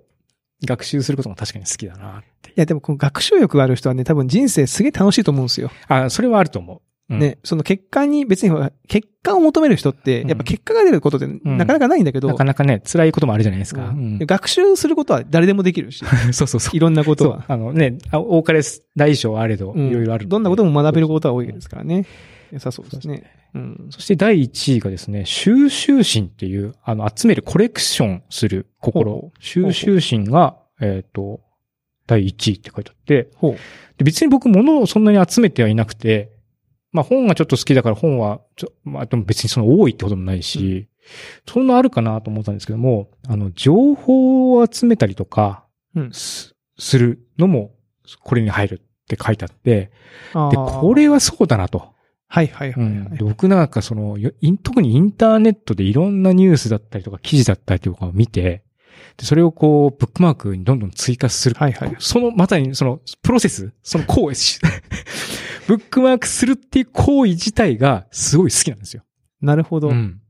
[0.65, 2.51] 学習することが確かに好きだなって。
[2.51, 5.71] いや、でもこの学習欲がある人はね、多分人生すげえ楽しいと思うんですよ。
[5.89, 6.77] あ、それはあると思う。
[6.77, 13.89] うんね、その結果に別に結果を求める人って、うんやっぱ結果が出ることってなかなかないんだけど、なかなかね、辛いこともあるじゃないですか。
[13.89, 16.77] ううんん学習することは誰でもできるし、 そうそうそう。
[16.77, 17.45] いろんなことは。。
[17.47, 18.63] あのね、あ多かれ
[18.97, 20.27] 大小あれど、うんいろいろある。
[20.27, 22.07] どんなことも学べることは多いですからね。
[22.51, 23.25] 良さそうですね。
[23.55, 23.87] うん。
[23.91, 29.33] そして第1位がですね、収集心っていう、あの、集める、コレクションする心。
[29.41, 31.41] 収集心が、えっ、と、
[32.07, 33.31] 第1位って書いてあって。
[33.99, 36.36] で別に僕物をそんなに集めてはいなくて、
[36.97, 40.89] まあ本がちょっと好きだから本は、ちょまあでも別にその多いってこともないし、
[41.47, 46.13] そんなあるかなと思ったんですけども、あの、情報を集めたりとかうん。
[46.13, 47.73] す、するのも、
[48.23, 49.91] これに入るって書いてあって、
[50.51, 51.95] で、これはそうだなと。
[52.29, 53.05] はいはいはい、うん。
[53.05, 54.17] はいで僕なんかその、
[54.63, 58.63] 特にインターネットでいろんなニュースだったりとか記事だったりとかを見て、
[59.17, 61.57] でそれをこう、ブックマークにどんどん追加する。
[61.57, 61.97] はいはい。
[61.99, 64.61] その、まさにその、プロセス、その行為し、
[65.67, 69.03] ブックマークするっていう行為自体がすごい好きなんですよ。
[69.41, 69.89] なるほど。
[69.89, 70.21] うん。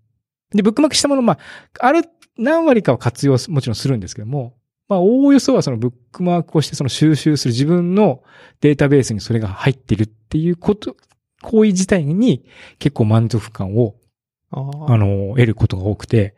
[0.55, 1.39] で、ブックマークしたもの、まあ、
[1.81, 2.03] ある、
[2.39, 4.55] 何割かは活用すもちろんするんですけども、
[4.89, 8.23] まあ、おおよそはそのブックマークをしてその収集する自分の
[8.61, 10.97] データベースにそれが入ってるっていうこと、
[11.43, 12.45] 行為自体に
[12.79, 13.97] 結構満足感を、
[14.51, 14.61] あ
[14.97, 16.35] の、得ることが多くて、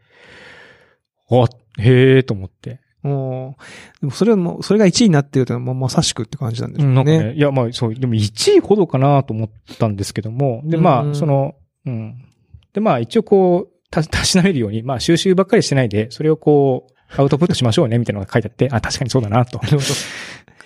[1.31, 1.45] あ、
[1.79, 2.81] へえと思って。
[3.09, 7.13] おーでもそれはもう、それが1位になってるというのはままさしくって感じなんですうん、よね。
[7.13, 11.55] なんかね、いや、まあ、そう、でも1位ほどかなと思ったんですけども、で、まあ、うんその、
[11.87, 12.25] うん。
[12.73, 19.61] で、まあ、一応こう、た、 たしなめるように、まあ、収集ばっかりしてないで、それをこう、アウトプットしましょうね、みたいなのが書いてあって、あ、確かにそうだな、と。
[19.67, 19.77] 書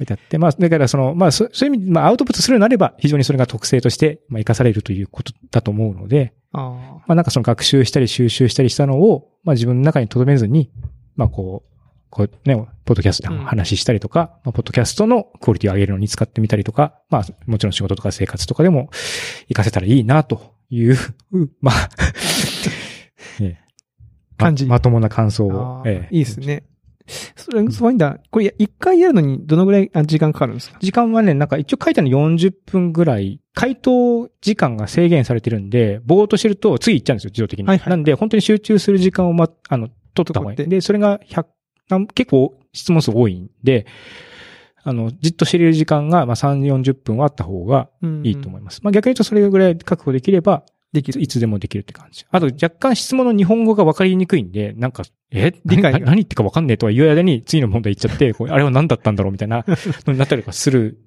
[0.02, 10.70] いてあって、まあ、だからその、まあ、そそういう意味で、まあ、アウトプットするようになれば、非常にそれが特性として、まあ、活かされるということだと思うので、あまあ、なんかその学習したり収集したりしたのを、まあ、自分の中に留めずに、
[11.16, 11.71] まあ、こう、
[12.12, 18.88] こうね、ポッドキャストでも話したりとか、まあ、ポッドキャストのクオリティを上げるのに使ってみたりとか、まあ、もちろん仕事とか生活とかでも
[19.48, 20.96] 活かせたらいいな、という、
[21.62, 21.88] まあ、
[23.40, 23.58] ええ。
[24.38, 24.66] ま感じ。
[24.66, 26.16] まともな感想あを、ーええ。
[26.16, 26.64] いいですね。
[27.34, 28.18] それ、すごいんだ。
[28.30, 30.76] これ、一回やるのにどのぐらいあ時間かかるんですか？
[30.80, 37.66] 時間はね、なんか一応書いたの40分ぐらい、回答時間が制限されてるんで、ぼーっとしてると次行っちゃうんですよ、自動的に。
[37.66, 40.68] はいはいなんで、本当に集中する時間をま、あの、取った方がいい。
[40.68, 41.46] で、それが100、なん
[42.14, 43.86] 結構質問数多いんで、
[44.84, 47.88] あの、じっとしてる時間が、まあ、3、40分はあった方が
[48.24, 48.80] いいと思いまます。
[48.82, 51.20] まあ、逆に言うとそれぐらい確保できれば、できる。
[51.20, 52.26] いつでもできるって感じ。
[52.30, 55.52] あと、若干質問の日本語が分かりにくいんで、なんか、え？
[55.64, 59.64] 理解が何何言ってか分かんねえとは言う間に次の問題言っちゃって、 あれは何だったんだろうみたいな
[60.06, 60.98] のになったりとかする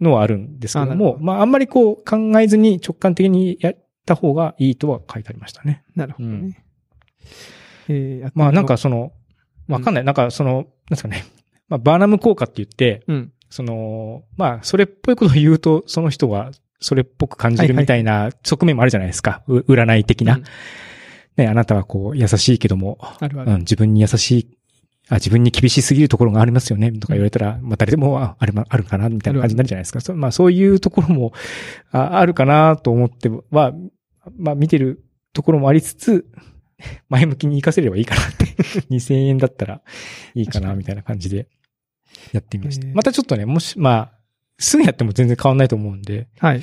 [0.00, 5.84] のはあるんですけども、あまあ、あんまりこう考えずに直感的にやった方がいいとは書いてありましたね。
[5.94, 6.64] なるほどね。
[7.88, 9.12] えーやってみようまあ、なんか、その、
[9.68, 10.04] わかんない。
[10.04, 11.24] なんかその、なんですかね。
[11.68, 13.32] まあ、バーナム効果って言って、うん。
[13.48, 19.42] その、まあ、それっぽいことを言うと、その人はそれっぽく感じるみたいな側面もあるじゃないですか。
[19.46, 20.36] う占い的な。
[20.36, 20.44] うん
[21.36, 23.52] ね、あなたはこう、優しいけども、あるある。
[23.52, 24.58] うん、自分に優しい、
[25.08, 30.00] あ、自分に厳しすぎるところがありますよね、とか言われたら、まあ誰でも、ああれもあるかな、みたいな感じになるじゃないですか。
[30.00, 31.32] そうまあそういうところも、
[31.90, 33.72] ああるかなと思っては、
[34.36, 36.26] まあ見てるところもありつつ、
[37.08, 38.44] 前向きに活かせればいいかなって。
[38.90, 39.82] 2000円だったら
[40.34, 41.48] いいかな、みたいな感じで
[42.32, 44.12] やってみましたまたちょっとね、もし、まあ、
[44.58, 46.62] すぐやっても全然変わんないと思うんで、はい。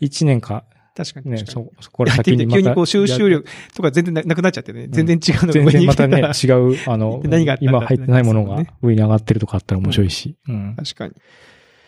[0.00, 1.30] 1年か、確かに。
[1.30, 2.62] ね、そ、そこら先にまた。
[2.62, 4.86] 急にこう収集力とか全然ななくなっちゃってね。
[4.88, 7.22] 全然違うのが全然またね、違う、あの、
[7.60, 10.36] 今入ってないものが上に上がってるとかあったら面白いし。
[10.48, 11.14] うん確かに。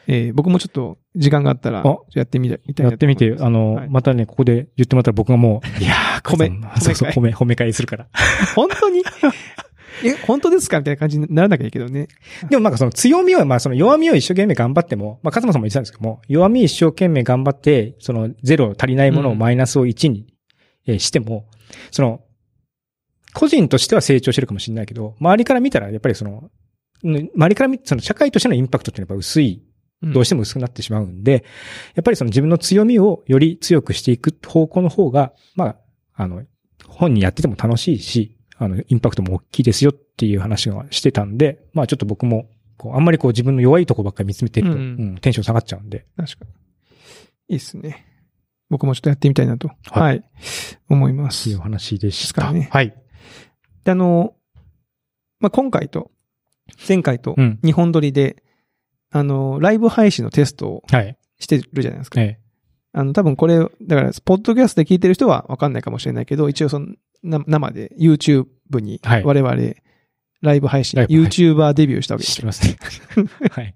[0.06, 2.60] えー僕もちょっと時間があったらあ、やってみたい。
[2.78, 8.06] やってみて、あの、はいまたね、ここで言ってもらったら僕がもう、いやー、褒めカズさんそうそう、褒め、褒め返りするから。
[8.56, 9.02] 本当に
[10.04, 12.08] え、本当ですかみたいな感じにならなきゃいいけどね。
[12.48, 20.26] でもなんかその強みは、まあその弱みを一生懸命頑張っても、まあカズマさんも言ってたんですけども、弱み一生懸命頑張って、そのゼロ足りないものをうんマイナスを1に
[20.86, 21.46] えーしても、
[21.90, 22.20] その、
[23.34, 26.50] 個人としては成長してるかもしれないけど、周りから見たらやっぱりその、
[27.04, 29.62] うん周りから見その社会としてのインパクトってやっぱ薄い
[30.02, 30.38] どうしても。
[30.38, 31.44] も薄くなってしまうんで、
[31.94, 35.76] やっぱりその自分の強みをより強くしていく方向の方が、まあ、
[36.14, 36.42] あの、
[36.88, 46.06] 本にやってても楽しいし、あの、インパクトも大きいですよっていう話をしてたんで、まあちょっと僕も、こう、あんまりこう自分の弱いとこばっかり見つめてると、ううんんテンション下がっちゃうんで。
[46.16, 46.50] 確かに。
[47.48, 48.06] いいっすね。
[48.70, 49.68] 僕もちょっとやってみたいなと。
[49.90, 50.22] ははいい。
[50.88, 51.48] 思います。
[51.48, 52.52] っていう話でした。
[52.52, 52.94] ねはい。
[53.84, 54.34] で、あの、
[55.40, 56.10] まあ、今回と、
[56.88, 58.41] 前回とうん、2本撮りで、
[59.12, 61.16] あの、ライブ配信のテストをはい。
[61.38, 62.20] してるじゃないですか。
[62.20, 62.38] え
[62.92, 66.88] あの、多分これ、だから、ポッドキャストで聞いてる人はわかんないかもしれないけど、一応その、
[67.22, 69.56] な生で YouTube にはい我々、
[70.42, 72.34] ライブ配信、YouTuber デビューしたえわけですよ。
[72.34, 73.28] 知ってますね。
[73.50, 73.74] はい。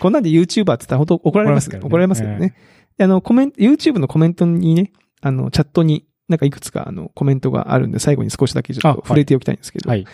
[0.00, 1.78] こんなんで YouTuber って言ったら本当怒られますね。
[1.80, 2.54] 怒られますけどね。
[2.98, 10.04] あの、コメント、YouTube のコメントにね、あの、チャットに、なんかいくつかあの、コメントがあるんで、最後に少しだけちょっと触れておきたいんですけど、はい。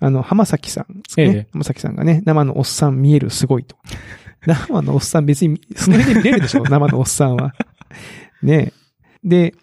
[0.00, 1.26] あの、浜崎さんですね。
[1.26, 3.76] ええ浜崎さんがね、生のおっさん見えるすごいと。
[4.46, 7.54] 生のおっさん別に、その辺で見れるでしょ 生のおっさんは。
[8.42, 8.72] ね
[9.24, 9.28] え。
[9.28, 9.54] で、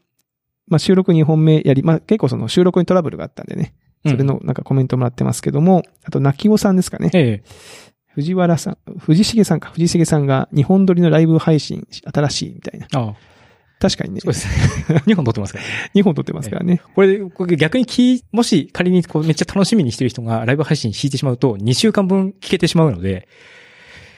[0.68, 3.74] まあ、収録2本目やり、まあ、結構その収録にトラブルがあったんでね。
[4.06, 7.10] それのなんかコメントもらってますけども、あと、泣きおさんですかね。
[7.14, 7.44] ええ。
[8.14, 12.88] 藤原さん、藤重さんか、藤重さんが日本撮りのライブ配信新しいみたいな。
[12.94, 13.16] ああ、
[13.80, 14.34] 確かにねそう。
[14.34, 14.48] です
[14.94, 15.02] ね。
[15.06, 15.92] 2本撮ってますからね。
[15.96, 16.82] 2本撮ってますからね。
[16.96, 23.28] これ、これ逆に聞い、もし仮にこうめっちゃ楽しみにしてる人がライブ配信引いてしまうと、2週間分聞けてしまうので、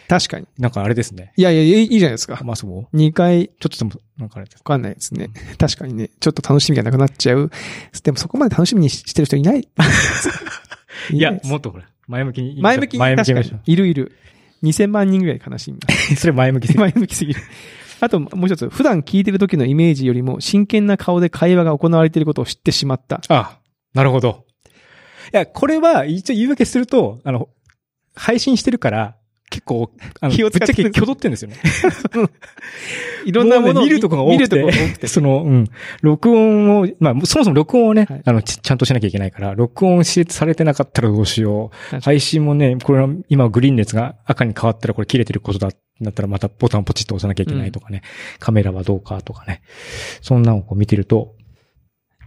[0.07, 0.47] 確かに。
[0.57, 1.33] なんかあれですね。
[1.35, 2.39] いやいや、いいじゃないですか。
[2.43, 5.29] まあそう？2回ちょっとでも、なんかあれですわかんないですね。
[5.57, 7.51] 確かにね、ちょっと楽しみがなくなっちゃう。
[8.03, 9.67] でもそこまで楽しみにしてる人いない。
[11.11, 12.61] いやもっとほら、前向きに。
[12.61, 14.13] 前向きに、前向きに言いるいる。
[14.63, 15.79] 2000万人ぐらい悲しみ。
[16.15, 17.41] それ前向きすぎる 前向きすぎる。
[17.99, 23.21] あと、もう一つ、普段聞いてる時のイメージよりも真剣な顔で会話が行われていることを知ってしまった。
[23.29, 23.59] あ、
[23.93, 24.45] なるほど。
[25.33, 27.49] いや、これは一応言い訳すると、あの、
[28.15, 29.17] 配信してるから、
[29.49, 31.57] 結構、あの、気を使ってぶっちゃけ挙動ってるんですよね。
[33.25, 34.93] いろんなものを見るとこが多くて。
[34.93, 35.07] くて。
[35.07, 35.67] その、うん。
[36.01, 41.99] 録音を、まあ、そもそも録音をね、はいあのち、ちゃんとしなきゃいけないから、録音しされてなかったらどうしよう。
[42.01, 45.69] 配信もね、これは今グリーン熱が赤に変わったらこれ切れてることだ、
[46.01, 48.01] なったらまたボタンポチッと押さなきゃいけないとかね、
[48.39, 49.61] カメラはどうかとかね。
[50.21, 51.35] そんなのを見てると、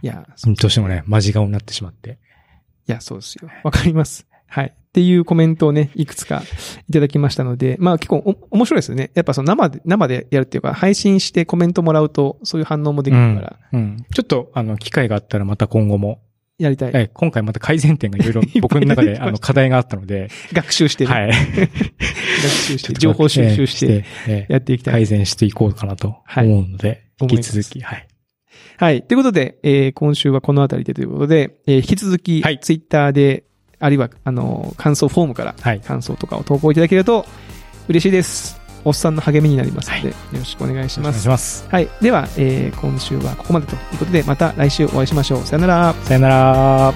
[0.01, 2.17] いや、うんどうしてもね、マジ顔になってしまって。
[2.87, 3.49] いや、そうですよ。
[3.63, 4.27] わかります。
[4.47, 4.73] はい。
[4.91, 6.43] っていうコメントをね、いくつか
[6.89, 9.11] いただきましたので、まあ結構お面白いですよね。
[9.13, 14.05] やっぱその生で、生でやるっていうか、配信してコメントもらうと、そういう反応もできるから、うん。
[14.13, 16.19] ちょっと、あの、機会があったらまた今後も、
[16.59, 16.91] やりたい。
[16.93, 21.29] え今回また改善点がいろいろ 僕の中で、あの、課題があったので、学習して、ねはい。
[21.29, 21.37] 学
[22.49, 24.93] 習して、情報収集して、ええやっていきたい。
[24.95, 28.07] 改善していこうかなと思うので、はい引き続き、はい。
[28.77, 29.03] はい。
[29.03, 33.43] ということで、えー今週はこのあたりでということで、えー引き続き、はいツイッターで、
[33.81, 35.81] あるいは、あの、感想フォームから、はい。
[35.81, 37.25] 感想とかを投稿いただけると、
[37.89, 38.61] 嬉しいです。
[38.83, 41.21] おっさんの励みになりますので、よろしくお願いします。
[41.21, 41.67] します。
[41.69, 41.89] はい。
[42.01, 45.43] では、えー今週はここまでということで、また来週お会いしましょう。
[45.43, 45.93] さよなら。
[46.03, 46.93] さよなら。